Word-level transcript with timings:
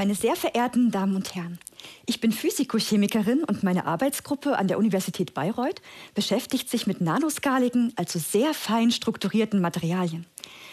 Meine 0.00 0.14
sehr 0.14 0.34
verehrten 0.34 0.90
Damen 0.90 1.14
und 1.14 1.34
Herren, 1.34 1.58
ich 2.06 2.20
bin 2.20 2.32
Physikochemikerin 2.32 3.44
und 3.44 3.62
meine 3.62 3.84
Arbeitsgruppe 3.84 4.56
an 4.56 4.66
der 4.66 4.78
Universität 4.78 5.34
Bayreuth 5.34 5.82
beschäftigt 6.14 6.70
sich 6.70 6.86
mit 6.86 7.02
nanoskaligen, 7.02 7.92
also 7.96 8.18
sehr 8.18 8.54
fein 8.54 8.92
strukturierten 8.92 9.60
Materialien. 9.60 10.24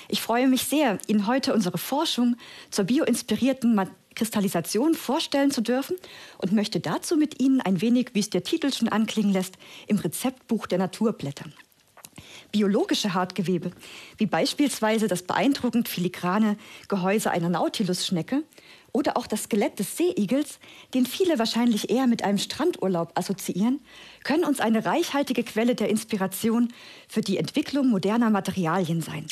Ich 0.08 0.22
freue 0.22 0.48
mich 0.48 0.64
sehr, 0.64 0.98
Ihnen 1.08 1.28
heute 1.28 1.54
unsere 1.54 1.78
Forschung 1.78 2.38
zur 2.70 2.86
bioinspirierten 2.86 3.78
Kristallisation 4.16 4.94
vorstellen 4.94 5.52
zu 5.52 5.60
dürfen 5.60 5.98
und 6.38 6.54
möchte 6.54 6.80
dazu 6.80 7.18
mit 7.18 7.42
Ihnen 7.42 7.60
ein 7.60 7.82
wenig, 7.82 8.12
wie 8.14 8.22
es 8.22 8.30
der 8.30 8.44
Titel 8.44 8.72
schon 8.72 8.88
anklingen 8.88 9.34
lässt, 9.34 9.58
im 9.88 9.98
Rezeptbuch 9.98 10.68
der 10.68 10.78
Natur 10.78 11.12
blättern 11.12 11.54
biologische 12.52 13.14
Hartgewebe, 13.14 13.72
wie 14.18 14.26
beispielsweise 14.26 15.08
das 15.08 15.24
beeindruckend 15.24 15.90
filigrane 15.90 16.58
Gehäuse 16.88 17.32
einer 17.32 17.50
Nautilusschnecke 17.50 18.44
oder 18.94 19.18
auch 19.18 19.28
das 19.28 19.44
Skelett 19.44 19.80
des 19.80 19.98
Seeigels, 19.98 20.60
den 20.94 21.06
viele 21.06 21.38
wahrscheinlich 21.40 21.90
eher 21.90 22.08
mit 22.08 22.24
einem 22.24 22.38
Strandurlaub 22.38 23.12
assoziieren, 23.16 23.80
können 24.24 24.44
uns 24.44 24.60
eine 24.60 24.86
reichhaltige 24.86 25.44
Quelle 25.44 25.76
der 25.76 25.90
Inspiration 25.90 26.74
für 27.08 27.22
die 27.22 27.38
Entwicklung 27.38 27.90
moderner 27.90 28.30
Materialien 28.30 29.02
sein. 29.02 29.28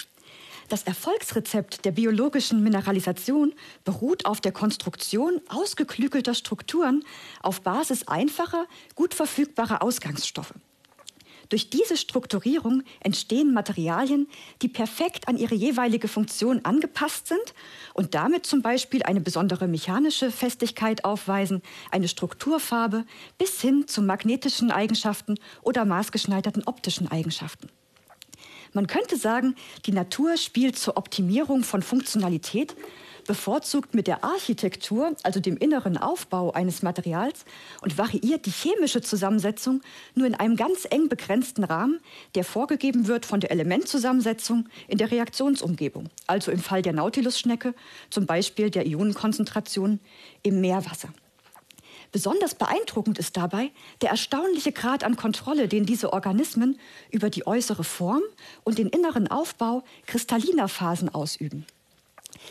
Das 0.68 0.84
Erfolgsrezept 0.84 1.86
der 1.86 1.92
biologischen 1.92 2.64
Mineralisation 2.64 3.54
beruht 3.84 4.26
auf 4.26 4.42
der 4.42 4.52
Konstruktion 4.52 5.40
ausgeklügelter 5.48 6.34
Strukturen 6.34 7.04
auf 7.42 7.62
Basis 7.62 8.08
einfacher, 8.08 8.66
gut 8.96 9.14
verfügbarer 9.14 9.84
Ausgangsstoffe. 9.84 10.54
Durch 11.50 11.70
diese 11.70 11.98
Strukturierung 11.98 12.84
entstehen 13.00 13.54
Materialien, 13.54 14.28
die 14.62 14.68
perfekt 14.68 15.28
an 15.28 15.38
ihre 15.38 15.56
jeweilige 15.56 16.08
Funktion 16.08 16.64
angepasst 16.64 17.28
sind 17.28 17.54
und 17.94 18.16
damit 18.16 18.46
zum 18.46 18.62
Beispiel 18.62 19.04
eine 19.04 19.22
besondere 19.22 19.68
mechanische 19.68 20.32
Festigkeit 20.32 21.06
aufweisen, 21.06 21.62
eine 21.92 22.08
Strukturfarbe 22.08 23.06
bis 23.38 23.62
hin 23.62 23.88
zu 23.88 24.02
magnetischen 24.02 24.72
Eigenschaften 24.72 25.36
oder 25.62 25.86
maßgeschneiderten 25.86 26.64
optischen 26.66 27.12
Eigenschaften. 27.12 27.70
Man 28.74 28.88
könnte 28.88 29.16
sagen, 29.16 29.56
die 29.86 29.94
Natur 29.94 30.36
spielt 30.36 30.78
zur 30.78 30.98
Optimierung 30.98 31.64
von 31.64 31.82
Funktionalität 31.82 32.76
bevorzugt 33.26 33.94
mit 33.94 34.08
der 34.08 34.24
Architektur, 34.24 35.16
also 35.24 35.40
dem 35.40 35.58
inneren 35.58 35.98
Aufbau 35.98 36.52
eines 36.52 36.82
Materials, 36.82 37.46
und 37.82 37.98
variiert 37.98 38.46
die 38.46 38.52
chemische 38.52 39.02
Zusammensetzung 39.02 39.82
nur 40.14 40.28
in 40.28 40.36
einem 40.36 40.56
ganz 40.56 40.88
eng 40.90 41.10
begrenzten 41.10 41.64
Rahmen, 41.64 42.00
der 42.36 42.44
vorgegeben 42.44 43.08
wird 43.08 43.26
von 43.26 43.40
der 43.40 43.52
Elementzusammensetzung 43.52 44.70
in 44.88 44.98
der 44.98 45.12
Reaktionsumgebung, 45.12 46.10
also 46.28 46.52
im 46.52 46.60
Fall 46.60 46.82
der 46.82 46.94
Nautilusschnecke 46.94 47.74
zum 48.10 48.26
Beispiel 48.26 48.70
der 48.70 48.86
Ionenkonzentration 48.86 50.00
im 50.44 50.62
Meerwasser. 50.62 51.10
Besonders 52.12 52.56
beeindruckend 52.56 53.20
ist 53.20 53.36
dabei 53.36 53.72
der 54.02 54.10
erstaunliche 54.12 54.72
Grad 54.72 55.04
an 55.04 55.18
Kontrolle, 55.18 55.68
den 55.68 55.86
diese 55.86 56.14
Organismen 56.14 56.80
über 57.12 57.30
die 57.30 57.46
äußere 57.46 57.84
Form 57.84 58.22
und 58.64 58.78
den 58.78 58.88
inneren 58.88 59.28
Aufbau 59.28 59.84
kristalliner 60.06 60.70
Phasen 60.70 61.14
ausüben. 61.14 61.66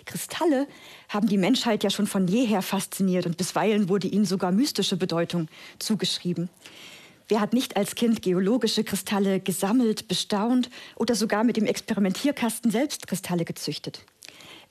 Kristalle 0.04 0.66
haben 1.08 1.28
die 1.28 1.38
Menschheit 1.38 1.84
ja 1.84 1.90
schon 1.90 2.06
von 2.06 2.26
jeher 2.28 2.62
fasziniert 2.62 3.26
und 3.26 3.36
bisweilen 3.36 3.88
wurde 3.88 4.08
ihnen 4.08 4.24
sogar 4.24 4.52
mystische 4.52 4.96
Bedeutung 4.96 5.48
zugeschrieben. 5.78 6.50
Wer 7.28 7.40
hat 7.40 7.54
nicht 7.54 7.76
als 7.76 7.94
Kind 7.94 8.20
geologische 8.20 8.84
Kristalle 8.84 9.40
gesammelt, 9.40 10.08
bestaunt 10.08 10.68
oder 10.96 11.14
sogar 11.14 11.42
mit 11.42 11.56
dem 11.56 11.64
Experimentierkasten 11.64 12.70
selbst 12.70 13.06
Kristalle 13.06 13.44
gezüchtet? 13.44 14.04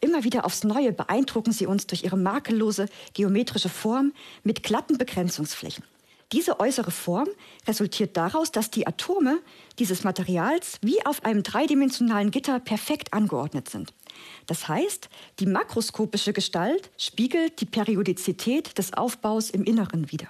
Immer 0.02 0.24
wieder 0.24 0.46
aufs 0.46 0.64
Neue 0.64 0.92
beeindrucken 0.92 1.52
sie 1.52 1.66
uns 1.66 1.88
durch 1.88 2.04
ihre 2.04 2.18
makellose 2.18 2.88
geometrische 3.14 3.70
Form 3.70 4.14
mit 4.44 4.62
glatten 4.62 4.98
Begrenzungsflächen. 4.98 5.84
Diese 6.34 6.60
äußere 6.60 6.90
Form 6.90 7.30
resultiert 7.68 8.18
daraus, 8.18 8.52
dass 8.52 8.72
die 8.72 8.88
Atome 8.88 9.40
dieses 9.78 10.04
Materials 10.04 10.80
wie 10.82 11.06
auf 11.06 11.24
einem 11.24 11.44
dreidimensionalen 11.44 12.32
Gitter 12.32 12.60
perfekt 12.60 13.14
angeordnet 13.14 13.70
sind. 13.70 13.94
Das 14.48 14.68
heißt, 14.68 15.10
die 15.40 15.46
makroskopische 15.46 16.34
Gestalt 16.34 16.90
spiegelt 16.98 17.62
die 17.62 17.66
Periodizität 17.66 18.80
des 18.80 18.94
Aufbaus 18.94 19.52
im 19.52 19.64
Inneren 19.64 20.12
wider. 20.12 20.28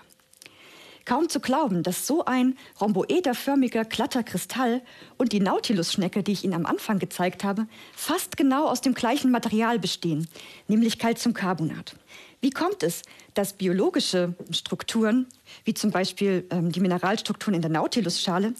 Kaum 1.05 1.27
zu 1.27 1.39
glauben, 1.39 1.83
dass 1.83 2.07
so 2.07 2.23
ein 2.25 2.57
rhomboederförmiger 2.79 3.83
glatter 3.83 4.23
Kristall 4.23 4.81
und 5.17 5.33
die 5.33 5.41
Nautilusschnecke, 5.41 6.23
die 6.23 6.31
ich 6.31 6.43
Ihnen 6.45 6.53
am 6.53 6.65
Anfang 6.65 6.99
gezeigt 6.99 7.43
habe, 7.43 7.67
fast 7.93 8.37
genau 8.37 8.67
aus 8.67 8.81
dem 8.81 8.93
gleichen 8.93 9.29
Material 9.29 9.79
bestehen, 9.79 10.27
nämlich 10.67 10.99
Calciumcarbonat. 10.99 11.95
Wie 12.39 12.51
kommt 12.51 12.83
es, 12.83 13.03
dass 13.33 13.53
biologische 13.53 14.35
Strukturen, 14.51 15.27
wie 15.63 15.73
zum 15.73 15.91
Beispiel 15.91 16.45
ähm, 16.49 16.71
die 16.71 16.81
Mineralstrukturen 16.81 17.55
in 17.55 17.61
der 17.61 17.71
Nautilusschale, 17.71 18.53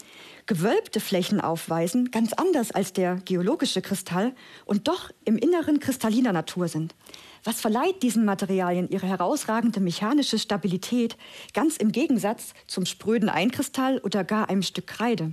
gewölbte 0.46 1.00
Flächen 1.00 1.42
aufweisen, 1.42 2.12
ganz 2.12 2.34
anders 2.34 2.72
als 2.72 2.94
der 2.94 3.16
geologische 3.26 3.82
Kristall 3.82 4.34
und 4.66 4.88
doch 4.88 5.12
im 5.26 5.38
Inneren 5.38 5.80
kristalliner 5.80 6.34
Natur 6.34 6.68
sind. 6.68 6.96
Was 7.44 7.60
verleiht 7.60 8.04
diesen 8.04 8.24
Materialien 8.24 8.90
ihre 8.90 9.06
herausragende 9.06 9.82
mechanische 9.82 10.40
Stabilität, 10.40 11.18
ganz 11.54 11.76
im 11.76 11.92
Gegensatz 11.92 12.54
zum 12.68 12.86
spröden 12.86 13.28
Einkristall 13.28 14.00
oder 14.00 14.24
gar 14.24 14.50
einem 14.50 14.62
Stück 14.62 14.88
Kreide? 14.88 15.32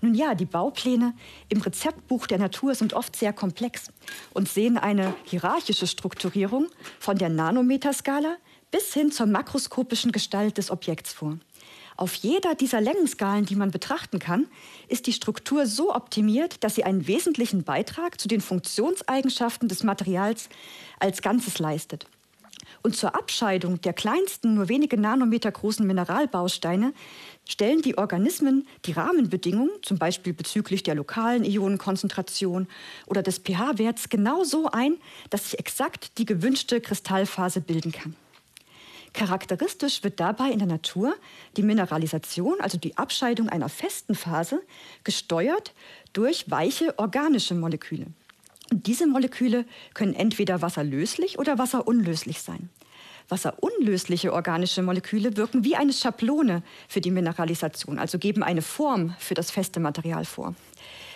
Nun 0.00 0.14
ja, 0.14 0.34
die 0.34 0.46
Baupläne 0.46 1.14
im 1.48 1.60
Rezeptbuch 1.60 2.26
der 2.26 2.38
Natur 2.38 2.74
sind 2.74 2.92
oft 2.92 3.14
sehr 3.14 3.32
komplex 3.32 3.92
und 4.34 4.48
sehen 4.48 4.76
eine 4.76 5.14
hierarchische 5.24 5.86
Strukturierung 5.86 6.66
von 6.98 7.16
der 7.16 7.28
Nanometerskala 7.28 8.36
bis 8.72 8.92
hin 8.92 9.12
zur 9.12 9.26
makroskopischen 9.26 10.10
Gestalt 10.10 10.58
des 10.58 10.72
Objekts 10.72 11.12
vor. 11.12 11.38
Auf 11.96 12.14
jeder 12.14 12.54
dieser 12.54 12.80
Längenskalen, 12.80 13.44
die 13.44 13.56
man 13.56 13.70
betrachten 13.70 14.18
kann, 14.18 14.46
ist 14.88 15.06
die 15.06 15.12
Struktur 15.12 15.66
so 15.66 15.94
optimiert, 15.94 16.64
dass 16.64 16.74
sie 16.74 16.84
einen 16.84 17.06
wesentlichen 17.06 17.64
Beitrag 17.64 18.20
zu 18.20 18.28
den 18.28 18.40
Funktionseigenschaften 18.40 19.68
des 19.68 19.82
Materials 19.82 20.48
als 20.98 21.22
Ganzes 21.22 21.58
leistet. 21.58 22.06
Und 22.82 22.96
zur 22.96 23.14
Abscheidung 23.14 23.80
der 23.80 23.92
kleinsten, 23.92 24.54
nur 24.54 24.68
wenige 24.68 24.98
Nanometer 24.98 25.52
großen 25.52 25.86
Mineralbausteine 25.86 26.92
stellen 27.48 27.82
die 27.82 27.98
Organismen 27.98 28.66
die 28.86 28.92
Rahmenbedingungen, 28.92 29.70
zum 29.82 29.98
Beispiel 29.98 30.32
bezüglich 30.32 30.82
der 30.82 30.94
lokalen 30.94 31.44
Ionenkonzentration 31.44 32.66
oder 33.06 33.22
des 33.22 33.38
pH-Werts, 33.38 34.08
genau 34.08 34.44
so 34.44 34.68
ein, 34.70 34.96
dass 35.30 35.50
sich 35.50 35.58
exakt 35.58 36.18
die 36.18 36.24
gewünschte 36.24 36.80
Kristallphase 36.80 37.60
bilden 37.60 37.92
kann. 37.92 38.16
Charakteristisch 39.12 40.02
wird 40.02 40.20
dabei 40.20 40.50
in 40.50 40.58
der 40.58 40.68
Natur 40.68 41.14
die 41.56 41.62
Mineralisation, 41.62 42.60
also 42.60 42.78
die 42.78 42.96
Abscheidung 42.96 43.48
einer 43.48 43.68
festen 43.68 44.14
Phase, 44.14 44.62
gesteuert 45.04 45.74
durch 46.12 46.50
weiche 46.50 46.98
organische 46.98 47.54
Moleküle. 47.54 48.06
Und 48.70 48.86
diese 48.86 49.06
Moleküle 49.06 49.66
können 49.92 50.14
entweder 50.14 50.62
wasserlöslich 50.62 51.38
oder 51.38 51.58
wasserunlöslich 51.58 52.40
sein. 52.40 52.70
Wasserunlösliche 53.28 54.32
organische 54.32 54.82
Moleküle 54.82 55.36
wirken 55.36 55.62
wie 55.64 55.76
eine 55.76 55.92
Schablone 55.92 56.62
für 56.88 57.00
die 57.00 57.10
Mineralisation, 57.10 57.98
also 57.98 58.18
geben 58.18 58.42
eine 58.42 58.62
Form 58.62 59.14
für 59.18 59.34
das 59.34 59.50
feste 59.50 59.78
Material 59.78 60.24
vor 60.24 60.54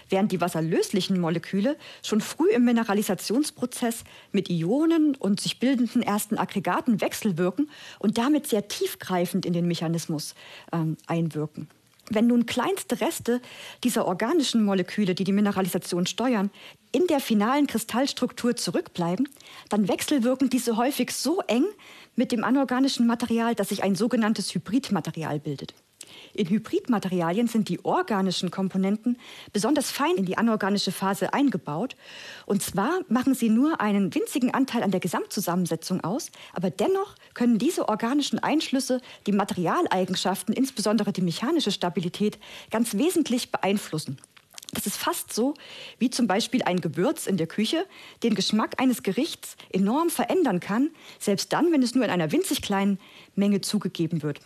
während 0.09 0.33
die 0.33 0.41
wasserlöslichen 0.41 1.21
Moleküle 1.21 1.77
schon 2.03 2.21
früh 2.21 2.51
im 2.51 2.65
Mineralisationsprozess 2.65 4.05
mit 4.33 4.49
Ionen 4.51 5.15
und 5.17 5.41
sich 5.41 5.59
bildenden 5.59 6.03
ersten 6.03 6.39
Aggregaten 6.39 7.01
wechselwirken 7.01 7.71
und 7.99 8.19
damit 8.19 8.47
sehr 8.47 8.69
tiefgreifend 8.69 9.47
in 9.47 9.53
den 9.53 9.67
Mechanismus 9.67 10.35
ähm, 10.73 10.97
einwirken. 11.07 11.69
Wenn 12.09 12.29
nun 12.29 12.47
kleinste 12.47 13.01
Reste 13.01 13.41
dieser 13.83 14.07
organischen 14.07 14.65
Moleküle, 14.65 15.15
die 15.15 15.25
die 15.25 15.33
Mineralisation 15.33 16.07
steuern, 16.07 16.51
in 16.93 17.07
der 17.09 17.21
finalen 17.21 17.67
Kristallstruktur 17.67 18.55
zurückbleiben, 18.55 19.29
dann 19.69 19.89
wechselwirken 19.89 20.49
diese 20.49 20.77
häufig 20.77 21.11
so 21.11 21.41
eng 21.49 21.65
mit 22.15 22.31
dem 22.31 22.45
anorganischen 22.45 23.07
Material, 23.07 23.55
dass 23.55 23.71
sich 23.71 23.83
ein 23.83 23.97
sogenanntes 23.97 24.55
Hybridmaterial 24.55 25.41
bildet. 25.41 25.75
In 26.35 26.49
Hybridmaterialien 26.49 27.49
sind 27.49 27.69
die 27.69 27.85
organischen 27.85 28.51
Komponenten 28.51 29.19
besonders 29.53 29.91
fein 29.91 30.17
in 30.17 30.25
die 30.25 30.39
anorganische 30.39 30.93
Phase 30.93 31.33
eingebaut. 31.33 31.97
Und 32.47 32.63
zwar 32.63 33.01
machen 33.09 33.35
sie 33.35 33.49
nur 33.49 33.81
einen 33.81 34.15
winzigen 34.15 34.53
Anteil 34.53 34.83
an 34.83 34.91
der 34.91 35.01
Gesamtzusammensetzung 35.01 36.03
aus, 36.05 36.31
aber 36.53 36.71
dennoch 36.71 37.15
können 37.35 37.59
diese 37.59 37.89
organischen 37.89 38.39
Einschlüsse 38.39 39.01
die 39.27 39.33
Materialeigenschaften, 39.33 40.55
insbesondere 40.55 41.13
die 41.13 41.23
mechanische 41.23 41.71
Stabilität, 41.71 42.39
ganz 42.71 42.95
wesentlich 42.95 43.51
beeinflussen. 43.51 44.19
Das 44.73 44.87
ist 44.87 44.97
fast 44.97 45.33
so, 45.33 45.55
wie 45.99 46.11
zum 46.11 46.27
Beispiel 46.27 46.63
ein 46.63 46.81
Gewürz 46.81 47.27
in 47.27 47.37
der 47.37 47.47
Küche 47.47 47.87
den 48.23 48.35
Geschmack 48.35 48.81
eines 48.81 49.03
Gerichts 49.03 49.57
enorm 49.73 50.11
verändern 50.11 50.61
kann, 50.61 50.91
selbst 51.19 51.53
dann, 51.53 51.73
wenn 51.73 51.83
es 51.83 51.95
nur 51.95 52.05
in 52.05 52.11
einer 52.11 52.33
winzig 52.33 52.63
kleinen 52.63 52.99
Menge 53.35 53.61
zugegeben 53.61 54.23
wird. 54.23 54.41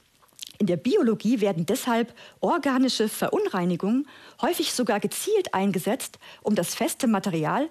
In 0.60 0.66
der 0.66 0.76
Biologie 0.76 1.40
werden 1.40 1.64
deshalb 1.64 2.14
organische 2.40 3.08
Verunreinigungen 3.08 4.06
häufig 4.42 4.74
sogar 4.74 5.00
gezielt 5.00 5.54
eingesetzt, 5.54 6.18
um 6.42 6.54
das 6.54 6.74
feste 6.74 7.06
Material 7.06 7.70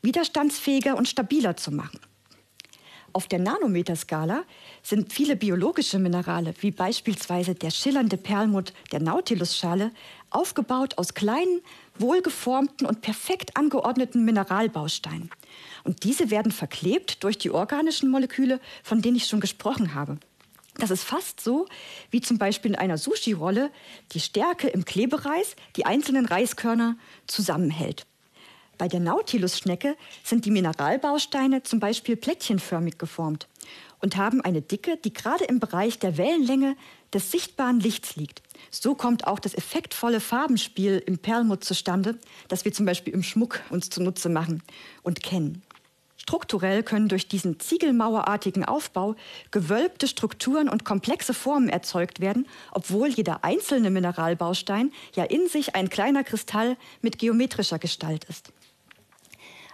widerstandsfähiger 0.00 0.96
und 0.96 1.06
stabiler 1.06 1.58
zu 1.58 1.70
machen. 1.70 2.00
Auf 3.12 3.26
der 3.26 3.40
Nanometerskala 3.40 4.44
sind 4.82 5.12
viele 5.12 5.36
biologische 5.36 5.98
Minerale, 5.98 6.54
wie 6.60 6.70
beispielsweise 6.70 7.54
der 7.54 7.70
schillernde 7.70 8.16
Perlmutt 8.16 8.72
der 8.90 9.00
Nautilusschale, 9.00 9.90
aufgebaut 10.30 10.96
aus 10.96 11.12
kleinen, 11.12 11.60
wohlgeformten 11.98 12.86
und 12.86 13.02
perfekt 13.02 13.54
angeordneten 13.54 14.24
Mineralbausteinen. 14.24 15.28
Und 15.84 16.04
diese 16.04 16.30
werden 16.30 16.52
verklebt 16.52 17.22
durch 17.22 17.36
die 17.36 17.50
organischen 17.50 18.10
Moleküle, 18.10 18.60
von 18.82 19.02
denen 19.02 19.16
ich 19.16 19.26
schon 19.26 19.40
gesprochen 19.40 19.94
habe. 19.94 20.18
Das 20.78 20.90
ist 20.90 21.02
fast 21.02 21.40
so, 21.40 21.66
wie 22.12 22.20
zum 22.20 22.38
Beispiel 22.38 22.70
in 22.70 22.78
einer 22.78 22.98
Sushi-Rolle 22.98 23.70
die 24.12 24.20
Stärke 24.20 24.68
im 24.68 24.84
Klebereis 24.84 25.56
die 25.76 25.86
einzelnen 25.86 26.24
Reiskörner 26.24 26.96
zusammenhält. 27.26 28.06
Bei 28.78 28.86
der 28.86 29.00
Nautilus-Schnecke 29.00 29.96
sind 30.22 30.44
die 30.44 30.52
Mineralbausteine 30.52 31.64
zum 31.64 31.80
Beispiel 31.80 32.14
plättchenförmig 32.14 32.96
geformt 32.96 33.48
und 34.00 34.16
haben 34.16 34.40
eine 34.40 34.62
Dicke, 34.62 34.96
die 34.96 35.12
gerade 35.12 35.44
im 35.44 35.58
Bereich 35.58 35.98
der 35.98 36.16
Wellenlänge 36.16 36.76
des 37.12 37.32
sichtbaren 37.32 37.80
Lichts 37.80 38.14
liegt. 38.14 38.40
So 38.70 38.94
kommt 38.94 39.26
auch 39.26 39.40
das 39.40 39.54
effektvolle 39.54 40.20
Farbenspiel 40.20 41.02
im 41.04 41.18
Perlmutt 41.18 41.64
zustande, 41.64 42.18
das 42.46 42.64
wir 42.64 42.72
zum 42.72 42.86
Beispiel 42.86 43.14
im 43.14 43.24
Schmuck 43.24 43.60
uns 43.70 43.90
zunutze 43.90 44.28
machen 44.28 44.62
und 45.02 45.24
kennen. 45.24 45.62
Strukturell 46.28 46.82
können 46.82 47.08
durch 47.08 47.26
diesen 47.26 47.58
ziegelmauerartigen 47.58 48.62
Aufbau 48.62 49.16
gewölbte 49.50 50.06
Strukturen 50.06 50.68
und 50.68 50.84
komplexe 50.84 51.32
Formen 51.32 51.70
erzeugt 51.70 52.20
werden, 52.20 52.46
obwohl 52.70 53.08
jeder 53.08 53.44
einzelne 53.44 53.88
Mineralbaustein 53.88 54.92
ja 55.14 55.24
in 55.24 55.48
sich 55.48 55.74
ein 55.74 55.88
kleiner 55.88 56.24
Kristall 56.24 56.76
mit 57.00 57.18
geometrischer 57.18 57.78
Gestalt 57.78 58.24
ist. 58.24 58.52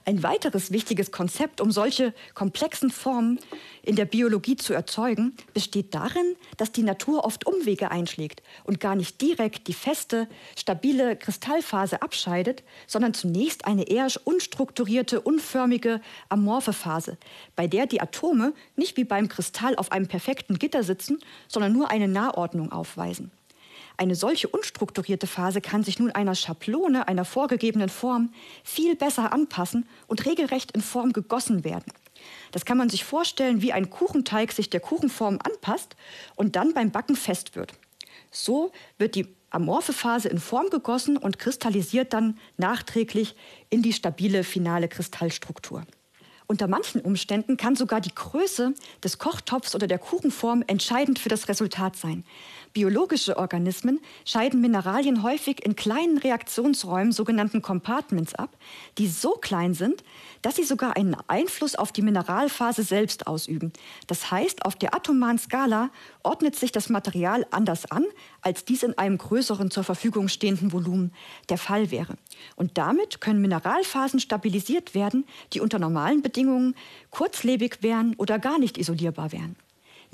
Ein 0.06 0.22
weiteres 0.22 0.70
wichtiges 0.70 1.12
Konzept, 1.12 1.62
um 1.62 1.70
solche 1.70 2.12
komplexen 2.34 2.90
Formen 2.90 3.40
in 3.82 3.96
der 3.96 4.04
Biologie 4.04 4.56
zu 4.56 4.74
erzeugen, 4.74 5.34
besteht 5.54 5.94
darin, 5.94 6.36
dass 6.58 6.72
die 6.72 6.82
Natur 6.82 7.24
oft 7.24 7.46
Umwege 7.46 7.90
einschlägt 7.90 8.42
und 8.64 8.80
gar 8.80 8.96
nicht 8.96 9.22
direkt 9.22 9.66
die 9.66 9.72
feste, 9.72 10.28
stabile 10.58 11.16
Kristallphase 11.16 12.02
abscheidet, 12.02 12.64
sondern 12.86 13.14
zunächst 13.14 13.64
eine 13.64 13.88
eher 13.88 14.08
unstrukturierte, 14.24 15.22
unförmige, 15.22 16.02
amorphe 16.28 16.74
Phase, 16.74 17.16
bei 17.56 17.66
der 17.66 17.86
die 17.86 18.02
Atome 18.02 18.52
nicht 18.76 18.98
wie 18.98 19.04
beim 19.04 19.28
Kristall 19.28 19.74
auf 19.76 19.90
einem 19.90 20.06
perfekten 20.06 20.58
Gitter 20.58 20.82
sitzen, 20.82 21.18
sondern 21.48 21.72
nur 21.72 21.90
eine 21.90 22.08
Nahordnung 22.08 22.72
aufweisen. 22.72 23.30
Eine 23.96 24.16
solche 24.16 24.48
unstrukturierte 24.48 25.26
Phase 25.26 25.60
kann 25.60 25.84
sich 25.84 25.98
nun 25.98 26.10
einer 26.10 26.34
Schablone, 26.34 27.06
einer 27.06 27.24
vorgegebenen 27.24 27.88
Form, 27.88 28.32
viel 28.64 28.96
besser 28.96 29.32
anpassen 29.32 29.86
und 30.08 30.26
regelrecht 30.26 30.72
in 30.72 30.80
Form 30.80 31.12
gegossen 31.12 31.64
werden. 31.64 31.92
Das 32.50 32.64
kann 32.64 32.78
man 32.78 32.88
sich 32.88 33.04
vorstellen, 33.04 33.62
wie 33.62 33.72
ein 33.72 33.90
Kuchenteig 33.90 34.52
sich 34.52 34.70
der 34.70 34.80
Kuchenform 34.80 35.38
anpasst 35.42 35.96
und 36.34 36.56
dann 36.56 36.74
beim 36.74 36.90
Backen 36.90 37.16
fest 37.16 37.54
wird. 37.54 37.74
So 38.30 38.72
wird 38.98 39.14
die 39.14 39.28
amorphe 39.50 39.92
Phase 39.92 40.28
in 40.28 40.38
Form 40.38 40.70
gegossen 40.70 41.16
und 41.16 41.38
kristallisiert 41.38 42.12
dann 42.12 42.38
nachträglich 42.56 43.36
in 43.70 43.82
die 43.82 43.92
stabile 43.92 44.42
finale 44.42 44.88
Kristallstruktur. 44.88 45.84
Unter 46.46 46.68
manchen 46.68 47.00
Umständen 47.00 47.56
kann 47.56 47.74
sogar 47.74 48.00
die 48.00 48.14
Größe 48.14 48.74
des 49.02 49.18
Kochtopfs 49.18 49.74
oder 49.74 49.86
der 49.86 49.98
Kuchenform 49.98 50.62
entscheidend 50.66 51.18
für 51.18 51.30
das 51.30 51.48
Resultat 51.48 51.96
sein. 51.96 52.24
Biologische 52.74 53.36
Organismen 53.36 54.00
scheiden 54.24 54.60
Mineralien 54.60 55.22
häufig 55.22 55.64
in 55.64 55.76
kleinen 55.76 56.18
Reaktionsräumen, 56.18 57.12
sogenannten 57.12 57.62
Compartments, 57.62 58.34
ab, 58.34 58.50
die 58.98 59.06
so 59.06 59.34
klein 59.34 59.74
sind, 59.74 60.02
dass 60.42 60.56
sie 60.56 60.64
sogar 60.64 60.96
einen 60.96 61.16
Einfluss 61.28 61.76
auf 61.76 61.92
die 61.92 62.02
Mineralphase 62.02 62.82
selbst 62.82 63.28
ausüben. 63.28 63.72
Das 64.08 64.32
heißt, 64.32 64.64
auf 64.64 64.74
der 64.74 64.92
atomaren 64.92 65.38
Skala 65.38 65.90
ordnet 66.24 66.56
sich 66.56 66.72
das 66.72 66.88
Material 66.88 67.46
anders 67.52 67.88
an, 67.92 68.06
als 68.42 68.64
dies 68.64 68.82
in 68.82 68.98
einem 68.98 69.18
größeren 69.18 69.70
zur 69.70 69.84
Verfügung 69.84 70.26
stehenden 70.26 70.72
Volumen 70.72 71.12
der 71.50 71.58
Fall 71.58 71.92
wäre. 71.92 72.16
Und 72.56 72.76
damit 72.76 73.20
können 73.20 73.40
Mineralphasen 73.40 74.18
stabilisiert 74.18 74.96
werden, 74.96 75.26
die 75.52 75.60
unter 75.60 75.78
normalen 75.78 76.22
Bedingungen 76.22 76.74
kurzlebig 77.10 77.78
wären 77.82 78.16
oder 78.16 78.40
gar 78.40 78.58
nicht 78.58 78.78
isolierbar 78.78 79.30
wären. 79.30 79.54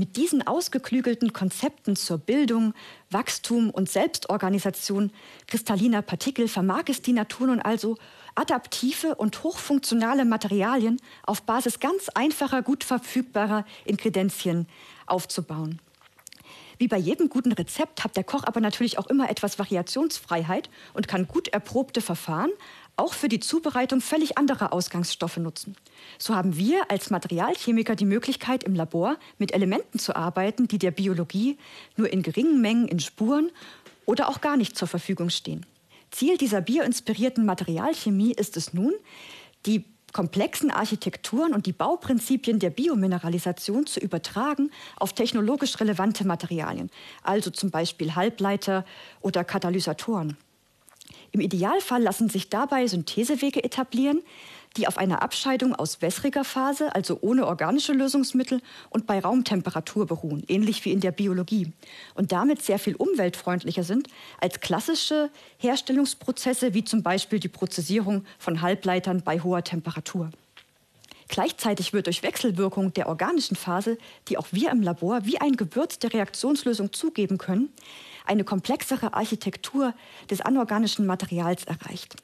Mit 0.01 0.17
diesen 0.17 0.47
ausgeklügelten 0.47 1.35
Konzepten 1.35 1.95
zur 1.95 2.17
Bildung, 2.17 2.73
Wachstum 3.11 3.69
und 3.69 3.91
Selbstorganisation 3.91 5.13
kristalliner 5.47 6.01
Partikel 6.01 6.49
vermag 6.49 6.85
es 6.87 7.03
die 7.03 7.13
Natur 7.13 7.49
nun 7.49 7.61
also, 7.61 7.99
adaptive 8.35 9.17
und 9.17 9.43
hochfunktionale 9.43 10.25
Materialien 10.25 11.03
auf 11.25 11.43
Basis 11.43 11.81
ganz 11.81 12.09
einfacher, 12.15 12.63
gut 12.63 12.83
verfügbarer 12.83 13.67
Inkredenzien 13.85 14.67
aufzubauen. 15.05 15.83
Wie 16.81 16.89
bei 16.89 16.97
jedem 16.97 17.29
guten 17.29 17.53
Rezept 17.53 18.05
hat 18.05 18.17
der 18.17 18.25
Koch 18.25 18.45
aber 18.45 18.59
natürlich 18.59 18.97
auch 18.97 19.07
immer 19.09 19.29
etwas 19.29 19.59
Variationsfreiheit 19.59 20.71
und 20.95 21.09
kann 21.09 21.29
gut 21.29 21.49
erprobte 21.49 22.01
Verfahren 22.01 22.49
auch 22.97 23.13
für 23.13 23.29
die 23.29 23.39
Zubereitung 23.39 24.01
völlig 24.01 24.39
anderer 24.39 24.73
Ausgangsstoffe 24.73 25.37
nutzen. 25.37 25.77
So 26.17 26.35
haben 26.35 26.57
wir 26.57 26.91
als 26.91 27.11
Materialchemiker 27.11 27.97
die 27.97 28.07
Möglichkeit, 28.07 28.65
im 28.65 28.75
Labor 28.75 29.19
mit 29.37 29.53
Elementen 29.53 29.99
zu 29.99 30.17
arbeiten, 30.17 30.69
die 30.69 30.79
der 30.79 30.91
Biologie 30.91 31.59
nur 31.99 32.11
in 32.11 32.23
geringen 32.23 32.63
Mengen 32.63 32.89
in 32.89 32.99
Spuren 32.99 33.51
oder 34.07 34.31
auch 34.31 34.41
gar 34.41 34.57
nicht 34.57 34.75
zur 34.75 34.89
Verfügung 34.89 35.29
stehen. 35.29 35.67
Ziel 36.11 36.39
dieser 36.39 36.63
bioinspirierten 36.63 37.45
Materialchemie 37.45 38.33
ist 38.33 38.57
es 38.57 38.73
nun, 38.73 38.95
die 39.67 39.85
komplexen 40.13 40.71
Architekturen 40.71 41.55
und 41.55 41.67
die 41.67 41.73
Bauprinzipien 41.73 42.59
der 42.59 42.71
Biomineralisation 42.71 43.87
zu 43.87 44.01
übertragen 44.01 44.71
auf 44.97 45.13
technologisch 45.13 45.81
relevante 45.81 46.27
Materialien, 46.27 46.91
also 47.23 47.51
zum 47.51 47.71
Beispiel 47.71 48.15
Halbleiter 48.15 48.85
oder 49.21 49.45
Katalysatoren. 49.45 50.37
Im 51.33 51.41
Idealfall 51.41 52.03
lassen 52.03 52.29
sich 52.29 52.49
dabei 52.49 52.87
Synthesewege 52.87 53.63
etablieren, 53.63 54.23
die 54.77 54.87
auf 54.87 54.99
einer 54.99 55.23
Abscheidung 55.23 55.75
aus 55.75 56.01
wässriger 56.01 56.45
Phase, 56.45 56.95
also 56.95 57.19
ohne 57.21 57.47
organische 57.47 57.93
Lösungsmittel 57.93 58.63
und 58.89 59.07
bei 59.07 59.19
Raumtemperatur 59.19 60.07
beruhen, 60.07 60.45
ähnlich 60.49 60.85
wie 60.85 60.93
in 60.93 61.01
der 61.01 61.13
Biologie, 61.13 61.73
und 62.15 62.33
damit 62.33 62.63
sehr 62.63 62.79
viel 62.79 62.95
umweltfreundlicher 62.95 63.83
sind 63.83 64.09
als 64.41 64.61
klassische 64.61 65.31
Herstellungsprozesse 65.59 66.75
wie 66.75 66.85
zum 66.85 67.03
Beispiel 67.03 67.41
die 67.41 67.49
Prozessierung 67.49 68.25
von 68.39 68.63
Halbleitern 68.63 69.23
bei 69.23 69.41
hoher 69.41 69.65
Temperatur. 69.65 70.31
Gleichzeitig 71.29 71.93
wird 71.93 72.07
durch 72.07 72.25
Wechselwirkung 72.25 72.93
der 72.93 73.09
organischen 73.09 73.57
Phase, 73.57 73.99
die 74.29 74.37
auch 74.37 74.49
wir 74.51 74.71
im 74.73 74.83
Labor 74.83 75.25
wie 75.25 75.41
ein 75.41 75.53
Gewürz 75.53 76.01
der 76.01 76.13
Reaktionslösung 76.13 76.93
zugeben 76.93 77.39
können, 77.39 77.73
eine 78.27 78.43
komplexere 78.43 79.15
Architektur 79.15 79.95
des 80.29 80.41
anorganischen 80.41 81.07
Materials 81.07 81.65
erreicht. 81.65 82.17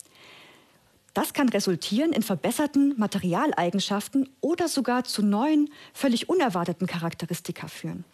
Das 1.17 1.33
kann 1.33 1.49
resultieren 1.49 2.13
in 2.13 2.23
verbesserten 2.23 2.93
Materialeigenschaften 2.99 4.29
oder 4.43 4.69
sogar 4.69 5.05
zu 5.05 5.23
neuen, 5.23 5.71
völlig 5.95 6.29
unerwarteten 6.29 6.87
Charakteristika 6.87 7.69
führen. 7.69 8.05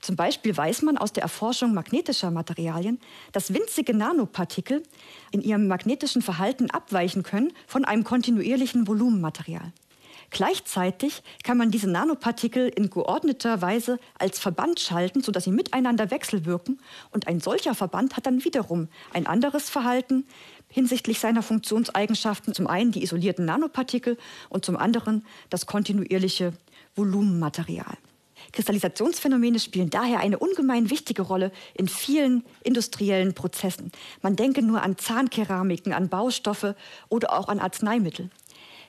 Zum 0.00 0.16
Beispiel 0.16 0.56
weiß 0.56 0.82
man 0.82 0.98
aus 0.98 1.12
der 1.12 1.22
Erforschung 1.22 1.72
magnetischer 1.72 2.32
Materialien, 2.32 2.98
dass 3.30 3.54
winzige 3.54 3.94
Nanopartikel 3.94 4.82
in 5.30 5.40
ihrem 5.40 5.68
magnetischen 5.68 6.20
Verhalten 6.20 6.68
abweichen 6.68 7.22
können 7.22 7.52
von 7.68 7.84
einem 7.84 8.02
kontinuierlichen 8.02 8.88
Volumenmaterial. 8.88 9.72
Gleichzeitig 10.32 11.22
kann 11.44 11.58
man 11.58 11.70
diese 11.70 11.90
Nanopartikel 11.90 12.68
in 12.68 12.88
geordneter 12.88 13.60
Weise 13.60 13.98
als 14.18 14.38
Verband 14.38 14.80
schalten, 14.80 15.22
sodass 15.22 15.44
sie 15.44 15.52
miteinander 15.52 16.10
wechselwirken. 16.10 16.80
Und 17.10 17.28
ein 17.28 17.38
solcher 17.38 17.74
Verband 17.74 18.16
hat 18.16 18.24
dann 18.24 18.42
wiederum 18.42 18.88
ein 19.12 19.26
anderes 19.26 19.68
Verhalten 19.68 20.24
hinsichtlich 20.72 21.20
seiner 21.20 21.42
Funktionseigenschaften. 21.42 22.54
Zum 22.54 22.66
einen 22.66 22.90
die 22.90 23.04
isolierten 23.04 23.44
Nanopartikel 23.44 24.18
und 24.48 24.64
zum 24.64 24.76
anderen 24.76 25.24
das 25.50 25.66
kontinuierliche 25.66 26.52
Volumenmaterial. 26.96 27.96
Kristallisationsphänomene 28.50 29.60
spielen 29.60 29.90
daher 29.90 30.18
eine 30.18 30.38
ungemein 30.38 30.90
wichtige 30.90 31.22
Rolle 31.22 31.52
in 31.74 31.86
vielen 31.86 32.44
industriellen 32.64 33.34
Prozessen. 33.34 33.92
Man 34.20 34.34
denke 34.34 34.62
nur 34.62 34.82
an 34.82 34.98
Zahnkeramiken, 34.98 35.92
an 35.92 36.08
Baustoffe 36.08 36.74
oder 37.08 37.32
auch 37.38 37.48
an 37.48 37.60
Arzneimittel. 37.60 38.30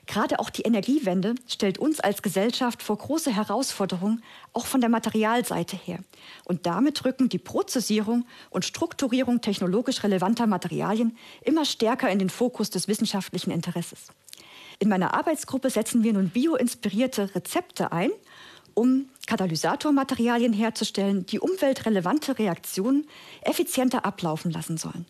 Gerade 0.06 0.38
auch 0.38 0.50
die 0.50 0.62
Energiewende 0.62 1.34
stellt 1.46 1.78
uns 1.78 2.00
als 2.00 2.22
Gesellschaft 2.22 2.82
vor 2.82 2.98
große 2.98 3.34
Herausforderungen, 3.34 4.22
auch 4.52 4.66
von 4.66 4.80
der 4.80 4.90
Materialseite 4.90 5.76
her. 5.76 5.98
Und 6.44 6.66
damit 6.66 7.04
rücken 7.04 7.28
die 7.28 7.38
Prozessierung 7.38 8.26
und 8.50 8.64
Strukturierung 8.64 9.40
technologisch 9.40 10.02
relevanter 10.02 10.46
Materialien 10.46 11.16
immer 11.42 11.64
stärker 11.64 12.10
in 12.10 12.18
den 12.18 12.30
Fokus 12.30 12.70
des 12.70 12.88
wissenschaftlichen 12.88 13.50
Interesses. 13.50 14.08
In 14.78 14.88
meiner 14.88 15.14
Arbeitsgruppe 15.14 15.70
setzen 15.70 16.02
wir 16.02 16.12
nun 16.12 16.30
bioinspirierte 16.30 17.34
Rezepte 17.34 17.92
ein, 17.92 18.10
um 18.74 19.08
Katalysatormaterialien 19.26 20.52
herzustellen, 20.52 21.26
die 21.26 21.38
umweltrelevante 21.38 22.38
Reaktionen 22.38 23.06
effizienter 23.42 24.04
ablaufen 24.04 24.50
lassen 24.50 24.76
sollen. 24.76 25.06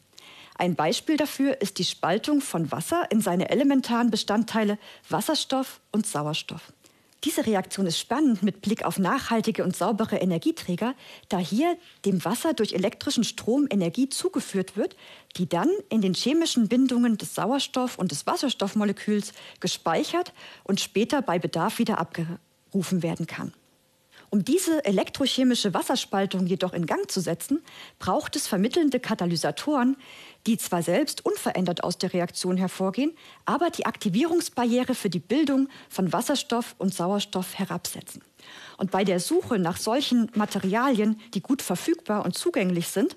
Ein 0.56 0.76
Beispiel 0.76 1.16
dafür 1.16 1.60
ist 1.60 1.78
die 1.78 1.84
Spaltung 1.84 2.40
von 2.40 2.70
Wasser 2.70 3.10
in 3.10 3.20
seine 3.20 3.50
elementaren 3.50 4.10
Bestandteile 4.10 4.78
Wasserstoff 5.08 5.80
und 5.90 6.06
Sauerstoff. 6.06 6.72
Diese 7.24 7.46
Reaktion 7.46 7.86
ist 7.86 7.98
spannend 7.98 8.42
mit 8.42 8.60
Blick 8.60 8.84
auf 8.84 8.98
nachhaltige 8.98 9.64
und 9.64 9.74
saubere 9.74 10.16
Energieträger, 10.16 10.94
da 11.30 11.38
hier 11.38 11.78
dem 12.04 12.22
Wasser 12.24 12.52
durch 12.52 12.74
elektrischen 12.74 13.24
Strom 13.24 13.66
Energie 13.70 14.10
zugeführt 14.10 14.76
wird, 14.76 14.94
die 15.36 15.48
dann 15.48 15.70
in 15.88 16.02
den 16.02 16.12
chemischen 16.12 16.68
Bindungen 16.68 17.16
des 17.16 17.34
Sauerstoff- 17.34 17.96
und 17.96 18.10
des 18.10 18.26
Wasserstoffmoleküls 18.26 19.32
gespeichert 19.58 20.34
und 20.64 20.80
später 20.80 21.22
bei 21.22 21.38
Bedarf 21.38 21.78
wieder 21.78 21.98
abgerufen 21.98 23.02
werden 23.02 23.26
kann. 23.26 23.54
Um 24.34 24.44
diese 24.44 24.84
elektrochemische 24.84 25.74
Wasserspaltung 25.74 26.48
jedoch 26.48 26.72
in 26.72 26.86
Gang 26.86 27.08
zu 27.08 27.20
setzen, 27.20 27.62
braucht 28.00 28.34
es 28.34 28.48
vermittelnde 28.48 28.98
Katalysatoren, 28.98 29.96
die 30.48 30.58
zwar 30.58 30.82
selbst 30.82 31.24
unverändert 31.24 31.84
aus 31.84 31.98
der 31.98 32.12
Reaktion 32.12 32.56
hervorgehen, 32.56 33.12
aber 33.44 33.70
die 33.70 33.86
Aktivierungsbarriere 33.86 34.96
für 34.96 35.08
die 35.08 35.20
Bildung 35.20 35.68
von 35.88 36.12
Wasserstoff 36.12 36.74
und 36.78 36.92
Sauerstoff 36.92 37.56
herabsetzen. 37.56 38.22
Und 38.76 38.90
bei 38.90 39.04
der 39.04 39.20
Suche 39.20 39.60
nach 39.60 39.76
solchen 39.76 40.32
Materialien, 40.34 41.20
die 41.34 41.40
gut 41.40 41.62
verfügbar 41.62 42.24
und 42.24 42.36
zugänglich 42.36 42.88
sind, 42.88 43.16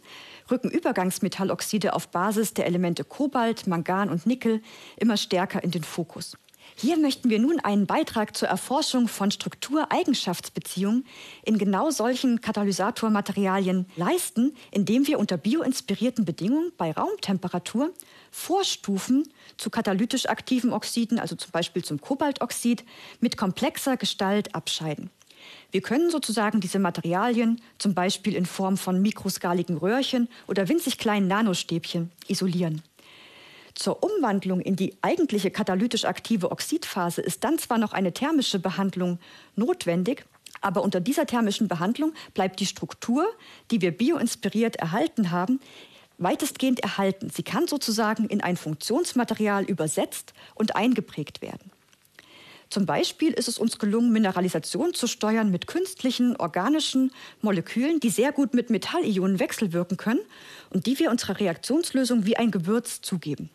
rücken 0.52 0.70
Übergangsmetalloxide 0.70 1.94
auf 1.94 2.10
Basis 2.10 2.54
der 2.54 2.68
Elemente 2.68 3.04
Kobalt, 3.04 3.66
Mangan 3.66 4.12
und 4.12 4.28
Nickel 4.28 4.62
immer 4.98 5.18
stärker 5.18 5.64
in 5.64 5.72
den 5.72 5.84
Fokus. 5.84 6.38
Hier 6.80 6.96
möchten 6.96 7.32
wir 7.32 7.40
nun 7.40 7.60
einen 7.60 7.88
Beitrag 7.88 8.38
zur 8.38 8.50
Erforschung 8.50 9.08
von 9.08 9.32
Struktureigenschaftsbeziehungen 9.32 11.08
in 11.44 11.58
genau 11.58 11.90
solchen 11.90 12.40
Katalysatormaterialien 12.40 13.88
leisten, 13.96 14.56
indem 14.70 15.08
wir 15.08 15.18
unter 15.18 15.38
bioinspirierten 15.38 16.24
Bedingungen 16.24 16.72
bei 16.78 16.92
Raumtemperatur 16.92 17.90
Vorstufen 18.30 19.28
zu 19.58 19.72
katalytisch 19.72 20.28
aktiven 20.30 20.72
Oxiden, 20.72 21.18
also 21.18 21.36
zum 21.36 21.50
Beispiel 21.50 21.84
zum 21.84 22.00
Kobaltoxid, 22.00 22.86
mit 23.22 23.38
komplexer 23.38 23.98
Gestalt 23.98 24.54
abscheiden. 24.54 25.10
Wir 25.72 25.82
können 25.82 26.12
sozusagen 26.12 26.60
diese 26.62 26.78
Materialien, 26.78 27.60
zum 27.80 27.96
Beispiel 27.96 28.36
in 28.36 28.46
Form 28.46 28.78
von 28.78 29.02
mikroskaligen 29.02 29.78
Röhrchen 29.78 30.30
oder 30.48 30.70
winzig 30.70 31.00
kleinen 31.00 31.28
Nanostäbchen, 31.28 32.12
isolieren. 32.28 32.84
Zur 33.78 34.04
Umwandlung 34.04 34.60
in 34.60 34.76
die 34.76 34.98
eigentliche 35.04 35.52
katalytisch 35.52 36.06
aktive 36.06 36.50
Oxidphase 36.50 37.22
ist 37.22 37.44
dann 37.44 37.60
zwar 37.60 37.78
noch 37.78 37.94
eine 37.94 38.12
thermische 38.12 38.58
Behandlung 38.58 39.20
notwendig, 39.56 40.26
aber 40.62 40.82
unter 40.82 41.00
dieser 41.00 41.28
thermischen 41.28 41.68
Behandlung 41.68 42.14
bleibt 42.34 42.60
die 42.60 42.66
Struktur, 42.66 43.28
die 43.70 43.80
wir 43.82 43.96
bioinspiriert 43.96 44.78
erhalten 44.78 45.30
haben, 45.30 45.60
weitestgehend 46.18 46.80
erhalten. 46.80 47.30
Sie 47.30 47.44
kann 47.44 47.68
sozusagen 47.68 48.26
in 48.26 48.42
ein 48.42 48.58
Funktionsmaterial 48.58 49.66
übersetzt 49.66 50.34
und 50.56 50.76
eingeprägt 50.76 51.44
werden. 51.44 51.70
Zum 52.72 52.88
Beispiel 52.88 53.32
ist 53.32 53.48
es 53.48 53.60
uns 53.60 53.78
gelungen, 53.78 54.12
Mineralisation 54.12 54.96
zu 54.96 55.06
steuern 55.06 55.52
mit 55.52 55.68
künstlichen, 55.68 56.36
organischen 56.36 57.12
Molekülen, 57.44 58.00
die 58.00 58.10
sehr 58.10 58.32
gut 58.32 58.56
mit 58.56 58.72
Metallionen 58.72 59.40
wechselwirken 59.40 59.98
können 59.98 60.22
und 60.72 60.88
die 60.88 60.98
wir 60.98 61.12
unserer 61.12 61.40
Reaktionslösung 61.40 62.26
wie 62.26 62.38
ein 62.38 62.50
Gewürz 62.50 63.02
zugeben. 63.02 63.52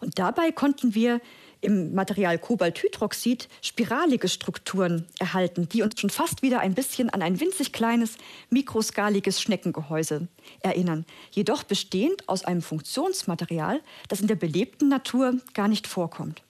Und 0.00 0.18
dabei 0.18 0.52
konnten 0.52 0.94
wir 0.94 1.20
im 1.60 1.94
Material 1.94 2.38
Kobalthydroxid 2.38 3.48
spiralige 3.62 4.28
Strukturen 4.28 5.06
erhalten, 5.18 5.68
die 5.68 5.82
uns 5.82 6.00
schon 6.00 6.10
fast 6.10 6.42
wieder 6.42 6.60
ein 6.60 6.74
bisschen 6.74 7.10
an 7.10 7.22
ein 7.22 7.40
winzig 7.40 7.72
kleines, 7.72 8.18
mikroskaliges 8.50 9.40
Schneckengehäuse 9.40 10.28
erinnern, 10.60 11.06
jedoch 11.30 11.64
bestehend 11.64 12.28
aus 12.28 12.44
einem 12.44 12.62
Funktionsmaterial, 12.62 13.80
das 14.08 14.20
in 14.20 14.26
der 14.26 14.36
belebten 14.36 14.88
Natur 14.88 15.38
gar 15.54 15.68
nicht 15.68 15.86
vorkommt. 15.86 16.42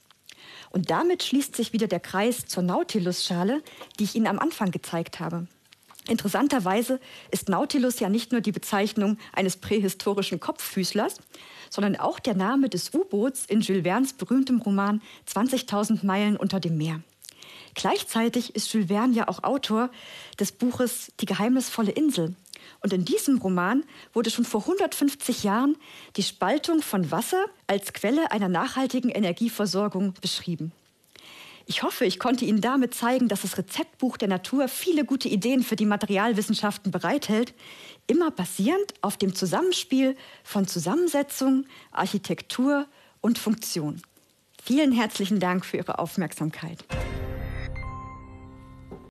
Und 0.71 0.91
damit 0.91 1.23
schließt 1.23 1.57
sich 1.57 1.73
wieder 1.73 1.87
der 1.87 2.00
Kreis 2.00 2.47
zur 2.47 2.62
Nautilus-Schale, 2.62 3.62
die 3.99 4.05
ich 4.05 4.15
Ihnen 4.15 4.26
am 4.26 4.38
Anfang 4.38 4.71
gezeigt 4.71 5.21
habe. 5.21 5.47
Interessanterweise 6.09 7.00
ist 7.31 7.49
Nautilus 7.49 7.99
ja 7.99 8.09
nicht 8.09 8.31
nur 8.31 8.41
die 8.41 8.53
Bezeichnung 8.53 9.19
eines 9.33 9.57
prähistorischen 9.57 10.38
Kopffüßlers, 10.38 11.21
sondern 11.71 11.97
auch 11.97 12.19
der 12.19 12.35
Name 12.35 12.69
des 12.69 12.93
U-Boots 12.95 13.47
in 13.47 13.61
Jules 13.61 13.83
Verne's 13.83 14.13
berühmtem 14.13 14.61
Roman 14.61 15.03
20.000 15.33 16.05
Meilen 16.05 16.37
unter 16.37 16.61
dem 16.61 16.77
Meer. 16.77 17.01
Gleichzeitig 17.75 18.55
ist 18.55 18.73
Jules 18.73 18.89
Verne 18.89 19.15
ja 19.15 19.29
auch 19.29 19.45
Autor 19.45 19.91
des 20.41 20.53
Buches 20.53 21.13
Die 21.21 21.27
geheimnisvolle 21.27 21.93
Insel. 21.93 22.35
Und 22.81 22.93
in 22.93 23.05
diesem 23.05 23.39
Roman 23.39 23.85
wurde 24.13 24.31
schon 24.31 24.45
vor 24.45 24.63
150 24.63 25.45
Jahren 25.45 25.77
die 26.17 26.23
Spaltung 26.23 26.83
von 26.83 27.11
Wasser 27.11 27.45
als 27.67 27.93
Quelle 27.93 28.33
einer 28.33 28.49
nachhaltigen 28.49 29.11
Energieversorgung 29.11 30.15
beschrieben. 30.21 30.73
Ich 31.69 31.83
hoffe, 31.83 32.05
ich 32.05 32.21
konnte 32.21 32.45
Ihnen 32.45 32.61
damit 32.61 32.95
zeigen, 32.95 33.27
dass 33.27 33.43
das 33.43 33.59
Rezeptbuch 33.59 34.17
der 34.17 34.29
Natur 34.29 34.69
viele 34.69 35.05
gute 35.05 35.29
Ideen 35.29 35.65
für 35.65 35.75
die 35.75 35.85
Materialwissenschaften 35.85 36.93
bereithält, 36.93 37.55
immer 38.07 38.31
basierend 38.31 38.95
auf 39.01 39.17
dem 39.17 39.35
Zusammenspiel 39.35 40.17
von 40.45 40.69
Zusammensetzung, 40.69 41.67
Architektur 41.91 42.87
und 43.21 43.41
Funktion. 43.41 44.01
Vielen 44.63 44.93
herzlichen 44.93 45.41
Dank 45.41 45.67
für 45.67 45.79
Ihre 45.79 45.99
Aufmerksamkeit. 45.99 46.85